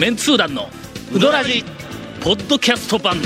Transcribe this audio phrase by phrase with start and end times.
[0.00, 0.66] メンツー団の
[1.12, 1.62] ウドラジ
[2.24, 3.18] ポッドキャスト版。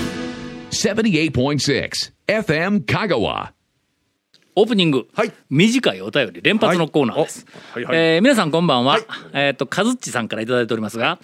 [0.73, 1.89] 78.6
[2.27, 3.53] FM Kagawa.
[4.57, 5.33] オープニング、はい。
[5.49, 7.85] 短いお便り連発のコーナーです、はい。
[7.85, 8.15] おはいはい。
[8.17, 9.05] えー皆さんこんばんは、はい。
[9.35, 11.21] えっ、とかずっちさんから頂いておりますが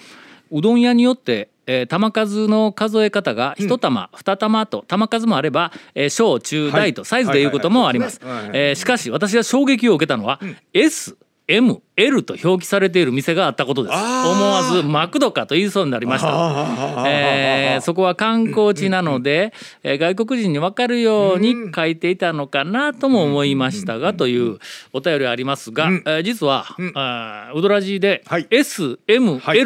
[0.53, 8.21] うどん屋によってえー玉数の数え方が一玉、二玉と玉数もあれば、えー小中大とサイズでいうこともあります。
[8.25, 8.61] はいはいはいそうですねはい。
[8.61, 10.39] はいえーしかし私が衝撃を受けたのは、
[10.73, 11.17] S
[11.51, 13.95] M、L と表記されている店があったことです。
[13.95, 14.01] 思
[14.45, 17.05] わずマクドかと言いそうになりました。
[17.09, 24.59] えーそこは観光地なので、えー外国人に分かるように書いていたのかなとも思いましたがという
[24.93, 28.47] お便りありますが、えー実は、あーウドラジではい。
[28.51, 29.59] S、M、はい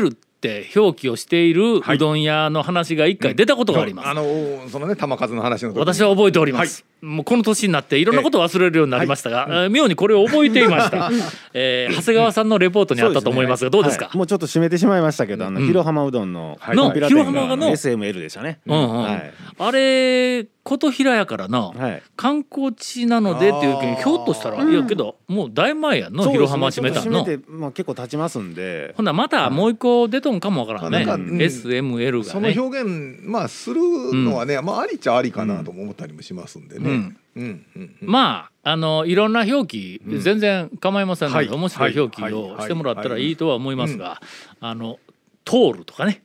[0.44, 1.96] って表記をしているはい。
[1.96, 4.08] うどん屋の話が一回出たことがあります。
[4.08, 4.24] あの
[4.68, 11.10] そのね玉数の話の時私は覚えております、もうこの年になっていろんなことを忘れるようになりましたが、えー妙にこれを覚えていました、
[11.54, 14.16] えー長谷川さんのレポートにあったと思いますがどうですか、はい。
[14.16, 18.60] もうちょっと締めてしまいましたけど、あの、広浜うどんの、広浜がの SML でしたね。
[18.66, 19.02] うんうん。
[19.02, 19.32] はい。
[19.58, 22.02] あれ琴平やからな、はい。
[22.16, 27.18] 観光地なのでっていうけんひょっとしたら、いやけどもうだいぶ前やんの広浜閉めたんの。
[27.20, 28.94] 閉めて、まあ、結構経ちますんで。
[28.96, 29.02] ほ。
[29.02, 31.36] んならまたもう一個出とんかもわからんね、うん。
[31.36, 33.80] SML がそのね表現まあする
[34.14, 36.90] のはね、まあありっちゃありかなとも思ったりもしますんでね。
[36.90, 37.16] うん。
[37.36, 38.08] うんうんうん。
[38.08, 41.54] まああのいろんな表記、全然構いませんので、はい。
[41.54, 42.32] 面白い表記はい。
[42.32, 42.62] をはい。
[42.62, 44.22] してもらったらいいとは思いますが、
[44.60, 44.98] あの
[45.44, 46.22] トールとかね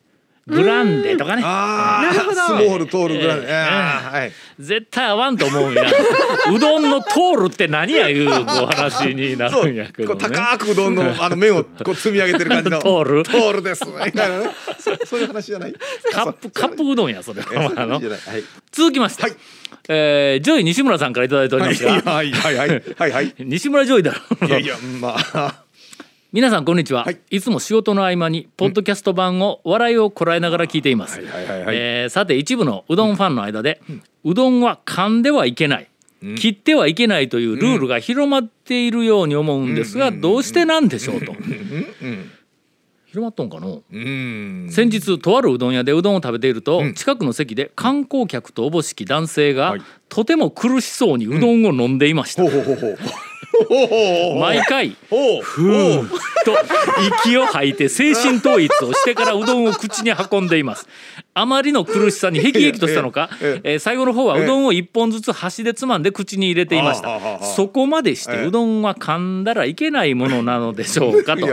[0.47, 4.31] グランデとかね、ああ、スモール通るぐらい、ええあーはい。
[4.59, 5.83] 絶対合わんと思うんや。
[6.51, 12.79] うどんのトールって何やいうお話になるんやけど高くうどんのあの麺をこう積み上げてる感じの。
[12.81, 13.85] トールトールです。
[13.85, 14.49] みたいなね。
[14.79, 15.75] そそういう話じゃない。
[16.11, 17.41] カップカップうどんやそれ。
[18.71, 19.33] 続きまして、はい。
[19.87, 22.31] えージョイ西村さんから頂いておりますが、はい。
[22.31, 22.55] はい。
[22.57, 22.83] はい。
[22.97, 23.11] はい。
[23.11, 23.33] はい。
[23.39, 25.68] 西村ジョイだろいやいやまあ
[26.31, 27.19] 皆さんこんにちは、はい。
[27.31, 33.81] い、つも仕事の合間にポッドキャスト版を笑いをこらえながら聞いています、えーさて一部のうどんファンの間で、
[34.23, 35.89] うどんは噛んではいけない
[36.37, 41.33] 切ってはいけないというルールが広まっているように思うんですがどうしてなんでしょうと。
[43.07, 43.81] 広まっとんかの？
[43.91, 44.67] うん。
[44.69, 49.81] 先日とあるうどん屋でうどんを食べていると、近くの席で観光客とおぼしき男性が、はい。
[50.09, 52.43] とても苦しそうにうどんを飲んでいました、
[54.39, 56.09] 毎回ふーっ
[56.45, 56.55] と
[57.25, 60.87] 息を吐いて精神統一をしてからうどんを口に運んでいます。
[61.33, 67.39] あまりの苦しさにへきへきとしたのか、えええー最後の方はうどんを一本ずつ箸でつまんで口に入れていました。
[67.43, 71.47] そこまでしてええうどんは噛んだらいけないものなのでしょうかと。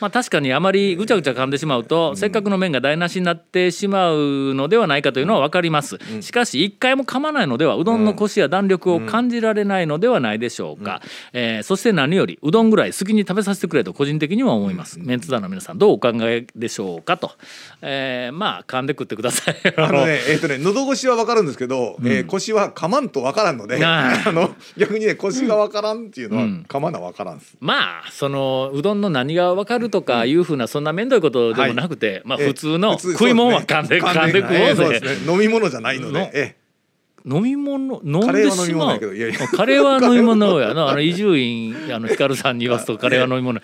[0.00, 17.32] まあ、確かにあまりぐちゃぐちゃ噛んでしまうと、せっかくの麺が台無しになってしまうのではないかというのは分かります、しかし一回も噛まないのではうどんのコシや弾力を感じられないのではないでしょうか、えーそして何よりうどんぐらい好きに食べさせてくれと個人的には思います、メンツ団の皆さんどうお考えでしょうかと、
[17.82, 19.56] えーまあ噛んで食ってください。
[19.76, 26.66] あのね、えっ、とね、喉越しはわかるんですけど、えー腰は噛まんとわからんので、あ あの逆にね、腰がわからんっていうのは、うん。
[26.68, 27.56] 噛まなわからんす。
[27.60, 34.20] まあそのうどんの何が分かるとかいうふうなそんな面倒いことでもなくて、まあえー普通の食い物は噛んでそうですね。
[34.20, 35.32] 噛んで食おうぜ。
[35.32, 36.56] 飲み物じゃないのので、え。
[37.26, 39.00] 飲み物飲んでしまう。
[39.54, 40.88] カレーは飲み物やな。
[40.90, 43.60] あの伊集院あの光さんに言わすとカレーは飲み物。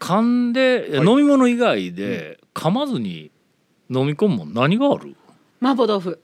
[0.00, 1.06] 噛んで、はい。
[1.06, 3.30] 飲み物以外で噛まずに
[3.90, 5.14] 飲み込むもん何がある？
[5.62, 6.20] 麻婆豆腐。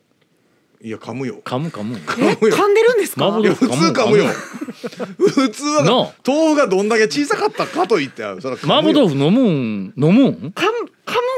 [0.82, 1.40] えいや噛むよ。
[1.44, 1.96] 噛む噛む。
[1.96, 3.26] 噛んでるんですか？
[3.26, 4.24] 麻婆いや普通噛むよ。
[5.18, 8.78] 普通はなあ豆腐がどんだけ小さかったかと言って、それは噛むよ。
[8.78, 9.94] 麻婆豆腐飲むん？
[9.96, 10.52] 飲むん？
[10.54, 10.90] 噛む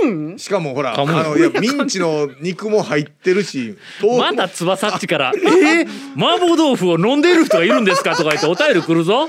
[0.03, 0.39] 噛むん？
[0.39, 1.13] しかもほら、あ噛む。
[1.13, 5.87] よのいやミンチの肉も入ってるし、豆腐もまだ翼っちから「えー、
[6.17, 9.29] 麻婆豆腐を飲んでいる人がいるんですか?」とか言ってお便り来るぞ。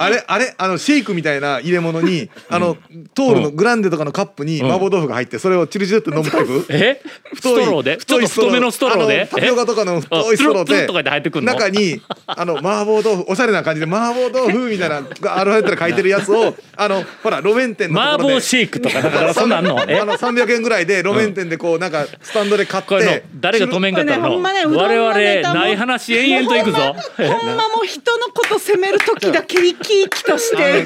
[0.00, 2.76] あれあれあのシェイクみたいな入れ物に、あの
[3.14, 4.64] トールのグランデとかのカップにん。
[4.64, 6.66] 麻婆豆腐が入ってそれをチルチルって飲むタイプ。
[6.70, 7.02] え？
[7.34, 7.96] ストローで？
[7.96, 9.28] ちょっと太めのストローで？
[9.30, 18.34] タピオカとかの太いストローで中にあの麻婆豆腐おしゃれな感じで麻婆豆腐みたいながアルファベットで書いてるやつを あのほら路面店のところで。
[18.34, 19.82] 麻婆シェイクとかだからそんなの？
[19.88, 19.98] え？
[19.98, 26.78] あの300円ぐらいで路面店でこうなんかスタンドで買って誰が止めんかったの、我々ない話延々といくぞ。
[27.16, 30.84] ほんまもう人のこと責める時だけ生き生きとして。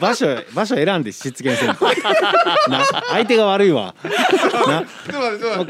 [0.00, 1.76] 場所場所選んで失言せん
[3.10, 3.94] 相手が悪いわ。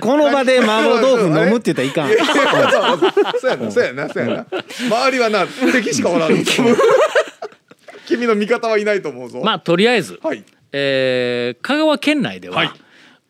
[0.00, 2.08] この場で麻婆豆腐飲むって言ったらいかん。
[2.10, 4.46] そうそうやなそうやなそうやな。
[4.88, 6.44] 周りはな敵しかおらん
[8.06, 9.40] 君の味方はいないと思うぞ。
[9.44, 10.42] まあとりあえず、はい。
[10.72, 12.70] えー香川県内では、はい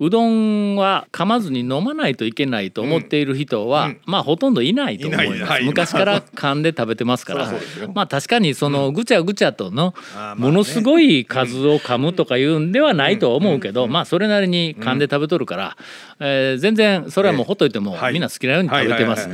[0.01, 7.53] うどんは噛まずに飲まないといけないと思っている人は、まあほとんどいないと思います、はい昔から噛んで食べてますから。
[7.95, 9.95] まあ確かにそのぐちゃぐちゃとの
[10.37, 15.77] ものすごい数を噛むとかいうんではないとは思うけど、まあそれなりに噛んで食べとるから、
[16.21, 18.13] えー全然それはもうほっといてもはい。
[18.13, 19.29] みんな好きなように食べてます。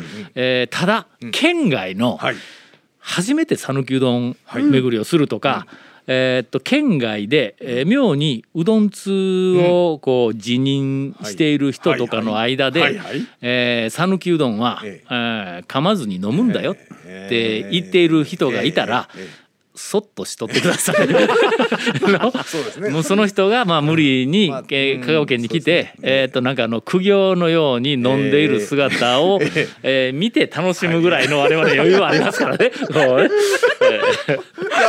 [0.70, 2.36] ただ県外のはい。
[3.06, 5.66] 初めて讃岐うどん巡りをするとか、
[6.06, 12.80] えーっと県外で、えー妙にうどん通をこう辞任している人とかの間で
[13.90, 15.06] 讃岐うどんは、ええ。
[15.08, 16.76] ー噛まずに飲むんだよっ
[17.28, 19.43] て言っている人がいたら、ええええ
[19.76, 21.08] そっとしとってください。
[21.08, 29.40] のそうですねもうその人がまあ無理に、まあうんえー香川県に来て、えーっとなんかあの苦行のように飲んでいる姿を、
[29.82, 30.14] えー。
[30.14, 32.70] 見て楽しむぐらいの我々余裕はありますからね。
[32.70, 32.70] や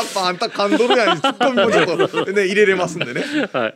[0.02, 3.24] っぱあんた噛んどるやんツッコミもちょっとね 入れれますんでね。
[3.52, 3.76] はい。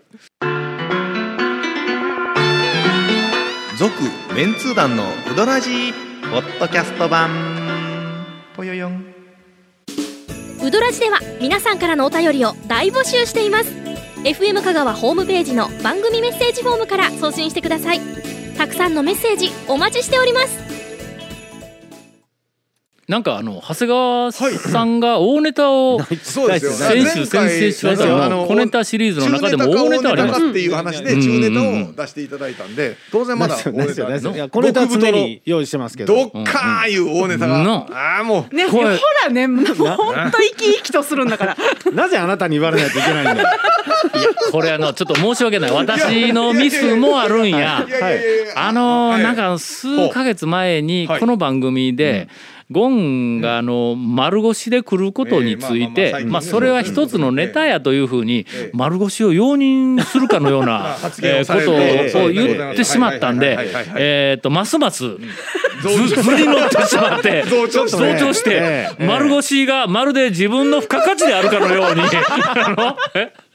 [3.77, 3.93] 続
[4.35, 5.93] メンツー団のウドラジー
[6.31, 7.29] ポッドキャスト版。
[8.55, 9.08] ぽよよん
[10.61, 13.71] ウドラジでは皆さんからのお便りを大募集しています。
[14.23, 18.01] FM 香川ホームページの番組メッセージフォームから送信してください。
[18.57, 20.78] たくさんのメッセージお待ちしております。
[23.09, 26.71] なんかあの長谷川さんが大ネタをそうですよ。
[26.73, 34.13] 先週先々週あの小ネタシリーズの中でも大ネタありますっていう話で中ネタを出していただいたんで当然まだ大ネタですよない。
[34.13, 36.15] ですよいやこれとは常に用意してますけど。
[36.15, 37.63] どっかーいう大ネタうん。
[37.63, 38.55] がああもう。
[38.55, 38.95] ねほら
[39.31, 41.57] ねもうほんと生き生きとするんだから。
[41.91, 43.49] なぜあなたに言われないといけないんだよ。
[44.51, 45.71] これあのちょっと申し訳ない。
[45.71, 47.85] 私のミスもあるんや。
[47.87, 52.27] いやいやいやいやあのはいなんか数ヶ月前にはいこの番組で
[52.71, 58.71] ゴンがあの丸腰で来ることについてまあそれは一つのネタやというふうにええ。
[58.73, 63.57] 丸腰を容認するかのような ことを言ってしまったんで
[63.97, 65.03] えっとますます
[65.81, 67.87] 増ずずり乗ってしまって 増長
[68.33, 68.89] して。
[68.99, 72.01] 丸腰がまるで自分の付加価値であるかのように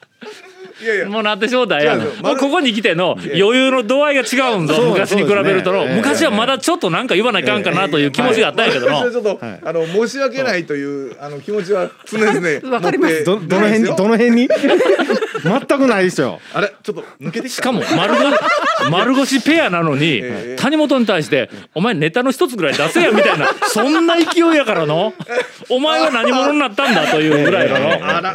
[1.08, 4.74] もうなってしょうだやもうここに来ての余裕の度合いが違うんぞ。
[4.90, 5.86] 昔に比べるとの。
[5.86, 13.24] 昔はまだちょっとなんか言わないかんかなという気持ちがあったんやけどのちょっと、あの申し訳ないというあの気持ちは常々 わかります。
[13.24, 14.48] どどの辺にどの辺に？
[15.44, 16.40] 全くないですよ。
[16.54, 17.56] あれちょっと抜けてきた。
[17.56, 18.34] しかも丸腰
[18.90, 25.12] 丸腰ペアなのにええ谷本に対して「お前ネタの一つぐらい出せや」みたいなそんな勢いやからの？
[25.68, 28.06] お前は何者になったんだというぐらいのの。
[28.06, 28.34] あら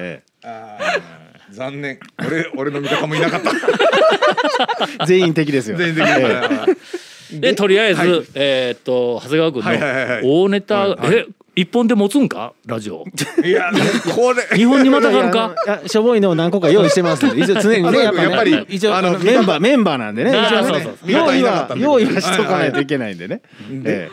[1.52, 2.00] 残念。
[2.26, 3.52] 俺俺の味方もいなかった。
[3.52, 5.78] え 全員敵ですよ。
[5.78, 8.24] 全然できないでとりあえず、はい。
[8.36, 10.24] えーっと長谷川君はいはいはいはい。
[10.24, 11.16] の大ネタ、はいはい。
[11.16, 11.26] え
[11.56, 12.54] 一本で持つんか？
[12.66, 13.06] ラジオ。
[13.44, 13.72] いや
[14.16, 14.58] これ。
[14.58, 15.54] 日本にまたがるか？
[15.66, 17.42] いやしょぼいのを何個か用意してますんで。
[17.44, 20.32] 一応常にあねやっぱねやっぱり一応あのメンバーメンバーなんでね。
[20.32, 23.42] 一応ね用意は用意はしとかないといけないんでね。
[23.70, 24.12] でええ。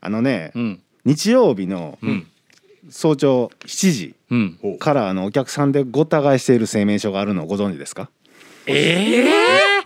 [0.00, 0.80] あのねうん。
[1.04, 2.26] 日曜日のん
[2.90, 4.78] 早朝7時うん。
[4.78, 8.10] からあのお客さんでごった返している製麺所があるのをご存知ですか？
[8.66, 9.26] ええ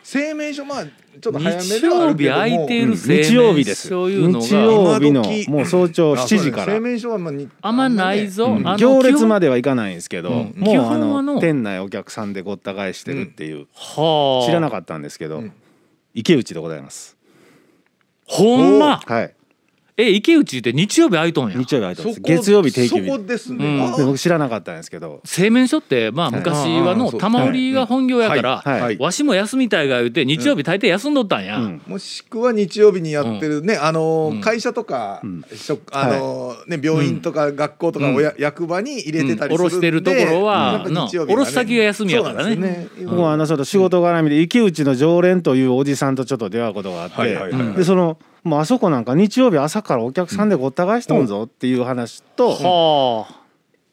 [0.02, 2.36] 製麺所まあちょっと早め日ではあ曜日るけども。
[2.36, 3.88] 空いている製日曜日麺です。
[3.88, 6.72] 所いうの日が曜日の今時もう早朝7時から。
[6.74, 8.68] 製麺所はまあにあんまないぞ、うん。
[8.68, 10.36] あの行列までではいかないんですけど、うん。
[10.36, 14.46] もうあ基本はのの店内お客さんでごった返してるっていう、はあ。
[14.46, 15.52] か知らなかったんですけど、ん。
[16.14, 17.16] 池内でございます。
[18.26, 19.00] ほんま？
[19.06, 19.34] はい
[19.96, 21.56] え池内って日曜日空いとんや。
[21.56, 22.14] 日曜日空いてます。
[22.16, 23.06] そこ月曜日定休日。
[23.06, 24.06] そこですね、うん。
[24.06, 25.20] 僕知らなかったんですけど。
[25.24, 28.80] 製麺所ってまあ昔はの玉売りが本業やから、はい。
[28.80, 28.98] はい。
[28.98, 31.82] わしも休みたいが言うて日曜日大抵休んどったんや、うん。
[31.86, 34.40] もしくは日曜日にやってるね、あのーうん。
[34.40, 38.14] 会社とか、あのーね病院とか学校とか、うん。
[38.16, 39.68] おや役場に入れてたりするんで、うん。
[39.68, 42.56] 卸してるところはね卸先が休みやからね。
[42.56, 47.76] そうなんですよ僕もあのちょっと仕事絡みで池内の常連というおじさんとちょっと出会うことがあって、はいはいはいはい。
[47.76, 53.26] でそのもうあそこなんか日曜日朝からお客さんでごった返しとんぞっていう話と、は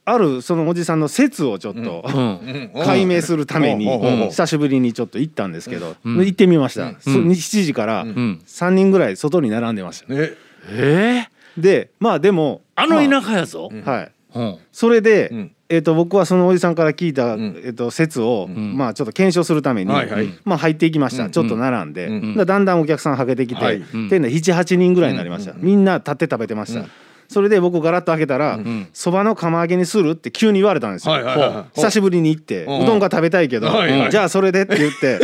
[0.05, 0.17] あ。
[0.17, 2.03] るそのおじさんの説をちょっと、
[2.83, 3.87] 解明するために
[4.29, 6.17] 久しぶりにちょっと行ったんですけど、うん。
[6.17, 6.97] 行ってみました、うん。
[6.99, 10.13] そ7時からうん、3人ぐらい外に並んでました。
[10.13, 10.31] ね
[10.69, 11.27] え。
[11.57, 14.03] ー、でまあでもあの田舎やぞ、まあはい。
[14.05, 14.11] うん
[14.71, 15.51] それで、うん。
[15.69, 17.55] えー、と僕はそのおじさんから聞いた、ん。
[17.63, 18.77] えー、と説を、ん。
[18.77, 19.91] まあちょっと検証するために、
[20.43, 21.31] まあ入っていきました、うん。
[21.31, 22.35] ちょっと並んで、うん。
[22.35, 26.85] だだんだんお客さんはけてきて、店内78人ぐらいになりました、みんな立って食べてました、
[27.31, 28.89] それで僕ガラッと開けたらん。
[28.91, 31.15] そば、の釜揚げにするって急に言われたんですよ、
[31.73, 33.69] 久しぶりに行って、うどんが食べたいけど、
[34.09, 35.19] じゃあそれでって言って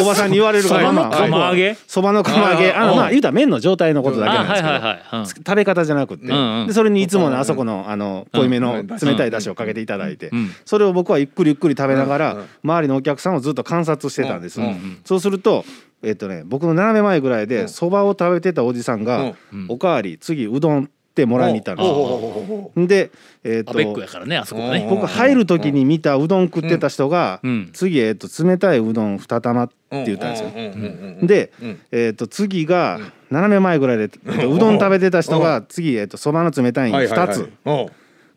[0.00, 1.76] おばさんに言われるからそばのまあ釜揚げ？
[1.86, 2.72] そばの釜揚げ。
[2.72, 2.96] あのうん。
[2.96, 8.86] まあ言うたら麺の状態のことだけあなんですけど、食べ方じゃなくって、それにいつものあそこのあの濃いめのうん。
[8.86, 10.50] 冷たいだしをかけていただいて、うん。
[10.64, 14.60] それを僕はゆっくりゆっくり食べながら、周りのお客さんをずっと観察してたんです、
[15.04, 15.64] そうすると
[16.02, 19.66] えっとね僕の斜め前ぐらいでそばを食べてたおじさんが「うん。
[19.68, 23.10] おかわり次うどん」ってもらいに行ったんですで、
[23.42, 24.86] えっアベックやとからねあそこはね。
[24.88, 27.70] 僕入る時に見たうどん食ってた人が、うん。
[27.72, 29.74] 次、えっと冷たいうどん2玉って
[30.04, 31.26] 言ったんですよ。
[31.26, 33.00] で、うんえっと次が
[33.30, 37.34] 斜め前ぐらいで、えっと うどん食べてた人が次、えっとそばの冷たいに2はいはいはい。
[37.34, 37.50] つ。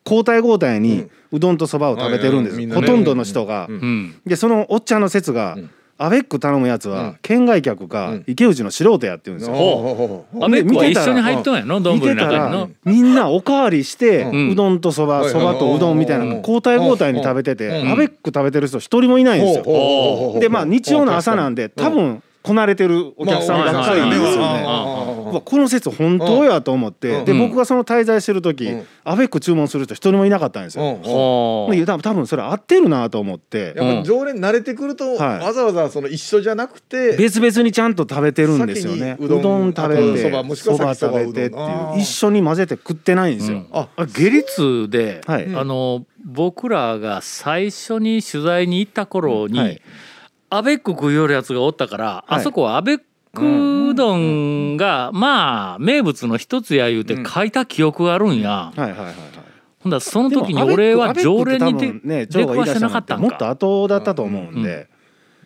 [0.04, 3.68] 交代交代にうどんとそばを食べてるんです、ほとんどの人が。
[4.26, 7.18] でそのおっちゃんの説が、んアベック頼むやつは、うん。
[7.22, 8.24] 県外客か、うん。
[8.26, 10.26] 池内の素人やって言うんですよ。
[10.42, 14.50] アベックは見てたら一緒に入っとんやの丼見てたの中にらのみんなおかわりして、ん。
[14.50, 16.36] うどんとそばはいそばとうどんみたいなうん。
[16.38, 17.92] 交代交代に食べてて、うん。
[17.92, 20.40] アベック食べてる人一人もいないんですよ。
[20.40, 27.24] でまあ日曜の朝なんで多分こなれてるお客さんばっかりですよこの説本当やと思って、うん。
[27.24, 28.86] で僕がその滞在してる時、うん。
[29.02, 30.84] アベック注文する人一人もいなかったんですよ。
[30.84, 31.02] うん。
[31.02, 33.72] 多分多分それ合ってるなと思って。
[33.74, 35.38] やっぱ常連慣れてくるとはい。
[35.38, 39.16] わざわざその一緒じゃなくて別々にちゃんと食べてるんですよね。
[39.18, 41.98] うどん食べてそば食べてっていう。
[41.98, 43.56] 一緒に混ぜて食ってないんですよ。
[43.56, 43.66] うん。
[43.72, 45.46] ああ下律で、はい。
[45.56, 49.80] あの僕らが最初に取材に行った頃に、はい
[50.56, 52.34] アベック食いよるやつがおったから、はい。
[52.36, 52.98] あそこはアベッ
[53.32, 59.14] クうどんが、まあ名物の一つや言うて書いた記憶があるんや、はいはいはいはい。
[59.80, 63.22] ほんだらその時に俺は常連にね、出くわしてなかったんか。
[63.22, 64.88] もっと後だったと思うんで、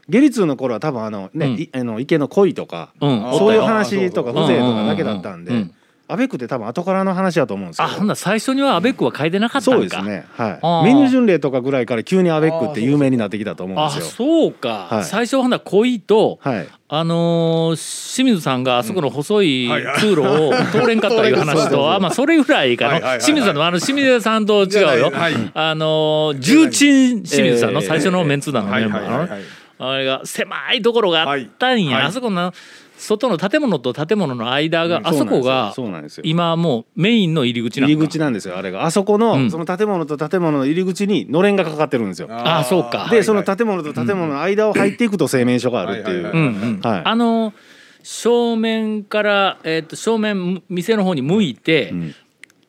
[0.08, 5.66] ゲリツーの頃は多分あのね、あの池の鯉とか、そういう話とか風情とかだけだったんで、
[6.10, 7.84] アベックって多分後からの話だと思うんですよ。
[7.84, 9.76] あほんなら最初にはアベックは書いてなかったんか。
[9.76, 10.26] そうですね。
[10.36, 10.86] はい。
[10.86, 14.04] メニュー巡礼とかぐらいから急にアベックって有名になってきたと思うんあですよ。
[14.06, 15.04] そうか、はい。
[15.04, 16.68] 最初はほんなら恋と、はい。
[16.90, 23.18] あのー清水さんがあそこの細い通路を通れんかったいう話と あまあそれぐらいかな。
[23.18, 25.10] 清水さんのあの清水さんと違うよ。
[25.12, 25.34] はい。
[25.52, 29.36] あのー重鎮清水さんのえー最初のメンツー団のはいメンバーの
[29.80, 32.02] あれが狭いところがあったんや、はい。
[32.02, 32.08] はい。
[32.08, 32.52] あそこの
[32.98, 36.24] 外の建物と建物の間が、あそこがそうなんですよ。
[36.26, 38.84] 今もうメインの入り口なんか入り口なんですよあれが。
[38.84, 39.50] あそこの、うん。
[39.50, 42.28] その建物と建物の入り口にのれんがかかってるんですよ。
[42.30, 43.08] ああそうか。
[43.10, 46.80] でその建物と建物の間を入っていくと製麺所があるっていう。
[46.82, 47.54] あの
[48.02, 52.14] 正面から、えー、と正面店の方に向いて、ん。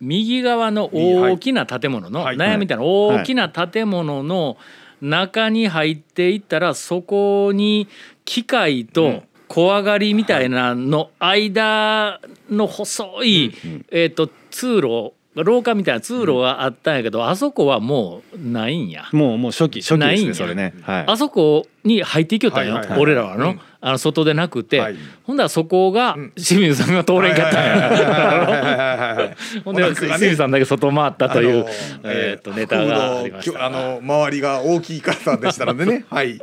[0.01, 2.37] 右側の大きな建物の、はい。
[2.37, 4.57] 悩みたいな大きな建物の
[5.01, 7.87] 中に入っていったらそこに
[8.25, 13.53] 機械と小上がりみたいなの間の細い、
[13.91, 19.07] えー、と通路廊下みたいな通路があったんやけど、あそこはもうないんや。
[19.11, 20.73] もうもう初期初期ですねそれね。
[20.81, 21.05] はい。
[21.07, 23.61] あそこに入っていきよったんよ、俺らはの,、うん。
[23.81, 24.95] あの外でなくて、はい。
[25.23, 29.35] ほんだらそこが清水さんが通れんかったんや。
[29.63, 31.65] ほんで清水さんだけ外回ったという、
[32.03, 33.65] えー、とネタがありました。
[33.65, 36.05] あの周りが大きい方でしたのでね。
[36.09, 36.39] はい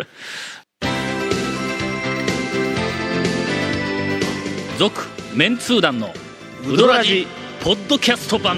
[4.78, 6.12] 続メンツー団の
[6.66, 7.26] ウドラジ
[7.62, 8.56] ポッドキャスト版。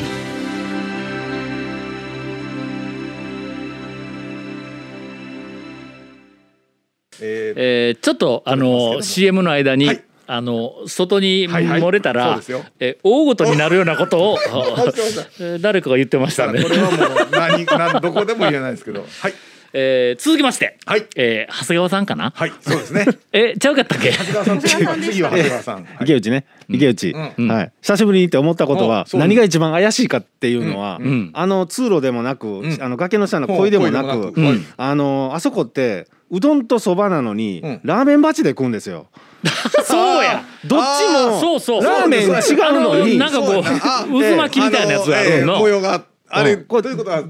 [7.20, 10.04] えーえーちょっとあの CM の間に、はい。
[10.30, 11.80] あの外にはいはい。
[11.80, 12.64] 漏れたら、そうですよ。
[12.80, 14.38] えー大ごとになるようなことを
[15.60, 16.62] 誰かが言ってましたね。
[16.62, 16.68] こ。
[16.68, 19.06] れはもう何何どこでも言えないですけど。
[19.20, 19.34] はい
[19.72, 21.06] えー続きまして、はい。
[21.16, 23.06] えー長谷川さんかな、はいそうですね。
[23.32, 24.10] えちゃうかったっけ？
[24.12, 25.74] 長谷川さん次は次は長谷川さん。
[25.76, 25.84] はい。
[26.02, 26.44] 池内ね。
[26.70, 27.48] 池内、うん。
[27.50, 31.30] はい、久しぶりにって思ったことは何が一番怪しいかっていうのは、ん。
[31.32, 32.78] あの通路でもなく、ん。
[32.80, 34.62] あの崖の下の鯉でもなく、ほう鯉でもなく。
[34.76, 37.80] あのあそこってうどんとそばなのに、うん。
[37.84, 39.06] ラーメン鉢で食うんですよ。
[39.84, 40.42] そうや。
[40.66, 41.84] どっちもそうそう。
[41.84, 42.32] ラーメン違う
[42.80, 43.18] のに。
[43.18, 45.54] なんかこうあ渦巻きみたいなやつがあるの。
[45.54, 46.02] えー模様があ
[46.44, 46.66] れうん。
[46.66, 47.24] ということは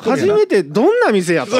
[0.00, 1.58] 初めてどんな店やとこ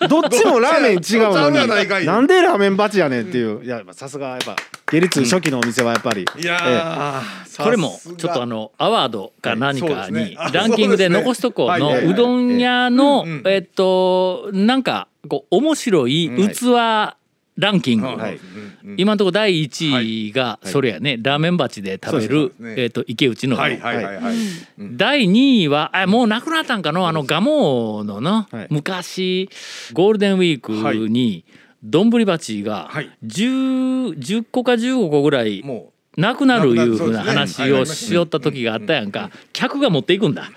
[0.00, 0.08] れ。
[0.08, 2.06] どっちもラーメン違うのに。
[2.06, 3.64] なんでラーメン鉢やねんっていう。
[3.64, 4.56] いやさすがやっぱ
[4.86, 16.30] 下律初期のお店はやっぱり、いやーこれもちょっとあのアワードか何かにランキングで残しとこうのそうどん屋のえっとなんかこう面白い。
[16.36, 16.72] 器
[17.56, 18.06] ランキング。
[18.06, 18.16] はい。
[18.16, 18.38] はい。
[18.98, 22.74] 今のところ第1位がそれやねラーメン鉢で食べるね。
[22.76, 23.56] えっと池内の。
[23.56, 24.34] はいはいはいはい。
[24.78, 28.66] 第2位はあもうなくなったんかのあの蒲生のの、はい。
[28.70, 29.48] 昔
[29.92, 31.44] ゴールデンウィークに
[31.82, 33.10] 丼鉢がはい。
[33.24, 37.38] 10, 10個か15個ぐらいもなくなるいうふうななくなる。
[37.40, 39.30] 話をしよった時があったやんか。
[39.52, 40.50] 客が持っていくんだ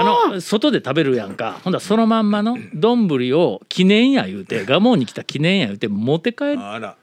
[0.00, 1.60] あの外で食べるやんか。
[1.64, 6.56] ほんだらそのまんまの丼を記念や言うて蒲生に来た記念や言うて持って帰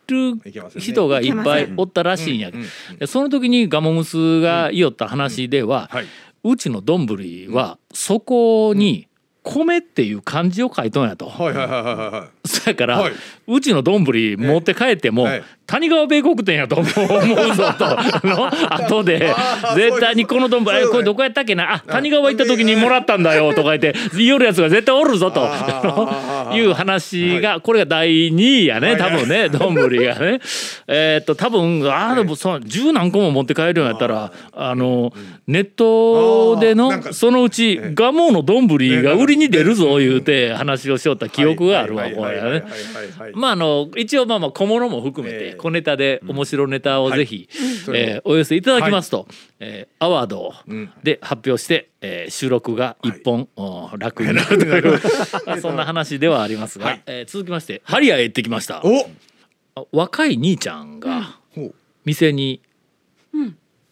[0.07, 0.39] る
[0.77, 2.49] 人がいっぱいおったらしいんや。
[2.49, 2.65] うんうん
[2.99, 6.05] でその時に蒲生娘が言おった話でははい。
[6.43, 7.07] うちの丼
[7.49, 9.07] はそこに
[9.41, 11.27] 米っていう漢字を書いとんやと。
[11.27, 12.29] はいはいはいはいはい。
[12.47, 13.13] そやから、はい。
[13.47, 17.86] うちの丼持って帰っても、はい谷川米国店やと思うぞと。
[18.74, 19.34] 後で。
[19.75, 21.75] 絶対にこの丼これどこやったっけな？
[21.75, 25.45] あ谷川行った時にもらったんだよとか言って言おるやつが絶対おるぞと。
[26.53, 30.39] いう話がこれが第2位やね多分ね 丼がね。
[30.88, 35.12] えーっと多分ああでもそう十何個も持って帰るようになったらあの
[35.48, 42.63] ネットでのそのうち蒲生の丼が売りに出るぞ言うて話をしよった記憶があるわこれね。
[43.34, 47.50] まああの一応まあまあ小物も含めてええ小ネタで面白ネタをぜひ、
[47.93, 49.27] えーお寄せいただきますと、
[49.59, 50.91] えーアワードん。
[51.03, 55.00] で発表して、えー収録が一本、お楽になるという、
[55.45, 57.01] まあ そんな話ではありますが、はい。
[57.05, 58.81] えー続きましてハリアへ行ってきました。
[58.83, 59.09] お。
[59.91, 61.75] 若い兄ちゃんがほう。
[62.05, 62.62] 店に、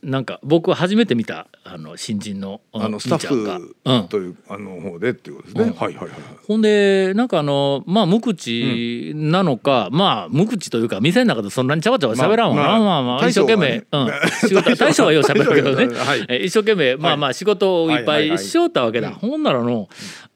[0.03, 5.73] なんか僕は初めて見たあの新人のあのスタッ兄ちゃんがフうん、というあの方でっていうことですね、うん。
[5.73, 6.19] はいはいはいはい。
[6.45, 14.11] ほんでなんかあのまあ無口なのか、まあ無口というか店の中でそんなにちゃわちゃわ喋らんわな、まあまあまあ大一生懸命、うん、
[14.47, 16.25] 仕事大将はよう喋るけどね、ははい。
[16.27, 19.87] え一生懸命まあまあ仕事をいっぱはいしよったわけだ、ほんならの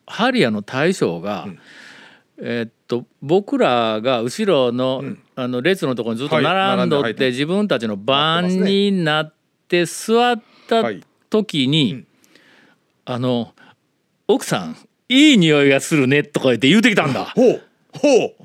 [0.05, 1.47] ハリアの大将が、
[2.37, 5.03] えーっと僕らが後ろの,、
[5.35, 9.36] あの列のところにずっと並んどって、はい自分たちの番になって
[9.85, 11.03] 座ったはい。
[11.29, 12.05] 時に、
[13.05, 13.53] あの
[14.27, 14.77] 奥さん
[15.09, 17.25] いい匂いがするねとか言って言うてきたんだ。
[17.35, 17.61] ほう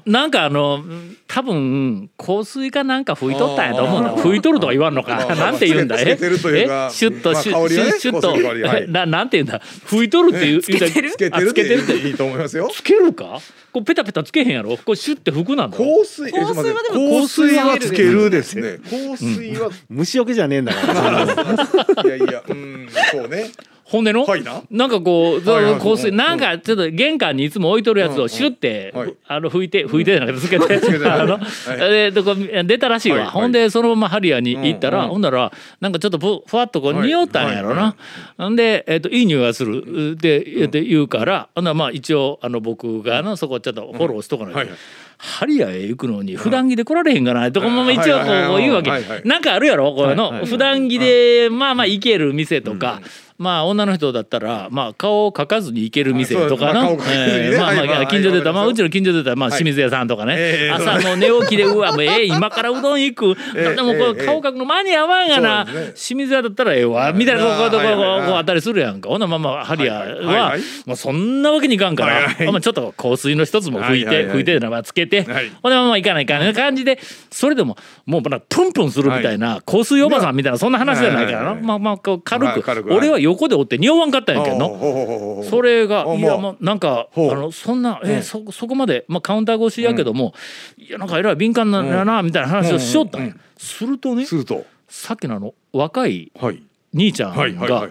[0.05, 0.85] なんかあの
[1.29, 4.21] 多分香水かなんか吹いとったんやと思うんだあー。
[4.23, 5.17] 吹いとるとは言わんのか。
[5.17, 8.93] まあなんて言うんだつけつけてるというかえシュッとまあシュッ香りはねシュッと。
[8.93, 9.61] ななんて言うんだ？
[9.87, 11.11] 吹いとるって言う言うたつけてる？
[11.13, 12.09] つけてあるってつけてるって。
[12.09, 12.69] いいと思いますよ。
[12.73, 13.39] つけるか？
[13.73, 14.77] こうペタペタつけへんやろ？
[14.77, 15.79] これシュッて吹くなんだ。
[15.79, 16.33] ろ香水。
[16.33, 18.79] 香水はでも香水はつけるですね。
[18.91, 21.23] 香水は 虫除けじゃねえんだから。
[22.05, 23.51] いやいやうんそうね
[23.93, 24.63] ほんでの、はいな。
[24.71, 25.75] なんかこう、はいはい。
[25.79, 26.17] 香水うん。
[26.17, 28.95] なんかちょっと玄関にいつも置いとるやつをシュッて、
[29.27, 31.41] あの拭いて拭いてじゃなくてつけて、けてあの、は
[31.75, 31.79] い。
[31.79, 37.95] でどこ出たらしいわ、ほんでそのままハリアに行ったら、ほんならなんかちょっとふふわっとこうはい匂ったんやろな、
[38.39, 40.15] はんで、えっといい匂いがする。
[40.15, 44.73] ってって言うから、ほんならまあ一応あの僕がのそこちょっとフォローしとかないと。
[45.19, 48.25] ハリアへ行くのに普段着で来られへんかなとかも一応こ
[48.57, 48.91] う言うわけ。
[49.25, 53.01] なんかあるやろこういうの、普段着でまあまあ行ける店とか、
[53.43, 59.59] まあ女の人だったらまあ顔を描かずに行ける店とかあな、まあまあ近所でたらまあはいうちの近所でたらまあはい。
[59.59, 61.17] 清水屋さんとかね、ええ朝もう。
[61.17, 67.93] 寝起きでうわもうええ 今からうどん行く、ええでもこええれ顔描くの間に合わんがな、清水屋だったらええわみたいなこうこうこうここ
[68.33, 76.99] うあったりするやんかほんならまあまあハリアはもうそんなわけにいかんから、はいはいまあちょっと香水の一つも拭いて、はいはいはい拭いてまあつけて、はいほんでまあまあいかないかな感じで
[77.31, 77.77] それでも
[78.07, 90.35] もうまだプンプンするみたいな、香水おばさんみたいなそんな話じゃないからな、まあまあこう軽く,、まあ軽く俺は横でおって匂わんかったんやけどそれがあいやまあもうなんかあのそんなえそそこまでまあカウンター越しやけども
[90.77, 93.35] いやなんかえらい敏感なんだなみたいな話をしよったんや。
[93.57, 94.65] するとねすると。
[94.89, 96.63] さっきのあの若いはい。
[96.95, 97.89] 兄ちゃんが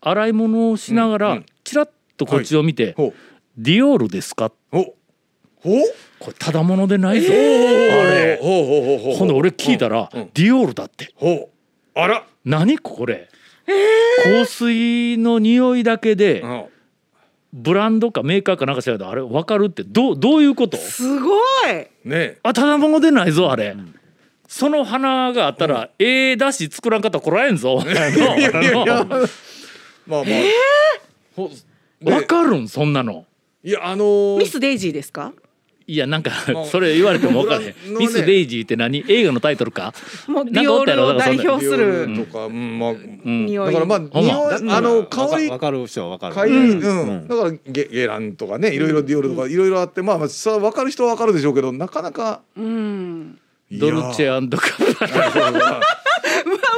[0.00, 1.46] 洗い物をしながらうんうん。
[1.62, 3.14] チラッとこっちを見てほう
[3.56, 4.50] 「ディオールですか?」
[5.62, 7.38] これただものでないぞ、ああ
[8.14, 8.38] れ。
[8.40, 10.30] ほんで俺聞いたら、うん。
[10.32, 11.14] ディオールだって。
[11.94, 12.24] あら。
[12.44, 13.28] 何これ、
[13.66, 16.64] 香水の匂いだけでうん。
[17.52, 20.76] ブランドかメーカーかなんか知らないけどあれ分かるってどうどういうこと？
[20.76, 21.36] すご
[21.68, 21.86] い。
[22.08, 22.38] ね。
[22.44, 23.76] あただものでないぞあれ、
[24.46, 27.82] その花があったら、ええだし作らんかったらこらえんぞ
[30.06, 30.24] まあまあ。
[31.34, 31.50] ほ
[32.00, 32.68] で分かるん？
[32.68, 33.26] そんなの。
[33.64, 34.38] いやあのー。
[34.38, 35.32] ミスデイジーですか？
[35.90, 39.04] いやなんかまあそれ言われても分からへん、 ミス・デイジーって何？
[39.08, 39.92] 映画のタイトルか？
[40.28, 42.08] もうディオールを代表する。
[42.14, 43.66] とかうんまあうん匂い。
[43.66, 46.48] だからまあ匂いあの香りわかる人はわかる。
[46.48, 47.26] うん。
[47.26, 53.36] だからゲゲランとかねいろいろディオールとかいろいろあってまあまあさ分かる人は分かるでしょうけどなかなかうん。
[53.72, 54.56] ドルチェガッ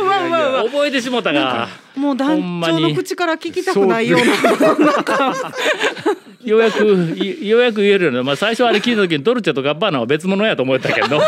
[0.08, 1.68] わうわうわ覚えてしもたが。
[1.96, 4.24] もう団長の口から聞きたくないような
[6.46, 11.18] ようやくいようやく言えるような、まあ、最初あれ聞いた時にドルチェとガッバーナは別物やと思ったけど。
[11.18, 11.24] ね。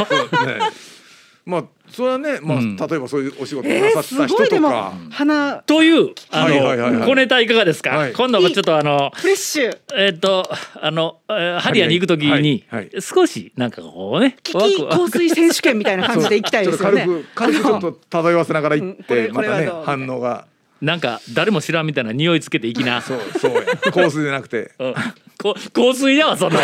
[1.46, 2.77] まあそれはね、まあうん。
[2.77, 4.48] 例えばそういうお仕事をなえー、さった人すごい。
[4.48, 7.09] でもとか、花というあの、はいはいはいはい。
[7.09, 8.12] 小ネタいかがですか、はい。
[8.14, 9.79] 今度はちょっとあのフレッシュ。
[9.94, 10.48] えっ、と
[10.81, 12.90] あの、えーハリアに行くときに、はいはい。
[13.00, 17.05] 少しなんかこうね危機香水選手権みたいな感じで行きたいですよね。
[17.05, 20.46] ちょっと軽く軽くちょっと漂わせながら行ってまたね反応が
[20.83, 23.01] なんか誰も知らんみたいな匂いつけていきな。
[23.01, 23.61] そうそうや。
[23.93, 24.73] コースじゃなくて。
[24.79, 24.95] うん。
[25.41, 26.57] こ香水だわそ 香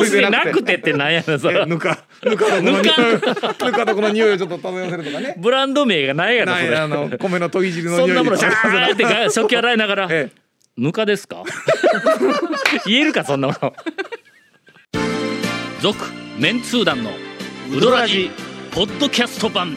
[0.00, 0.76] 水でなくて。
[0.76, 2.84] ってなんやねんそれえぬかぬか床の匂い。
[2.84, 5.34] ぬか床の匂いをちょっと漂わせるとかね。
[5.38, 6.76] ブランド名がないやろそれ。
[6.76, 10.42] あの米の研ぎ汁のそん匂いなものシャーってが食器洗いながらええ
[10.76, 11.42] 「ぬかですか?」
[12.86, 13.74] 言えるかそんなもの
[15.80, 15.98] 続
[16.38, 17.10] メンツー団の
[17.70, 18.30] ウドラジ
[18.70, 19.76] ポッドキャスト版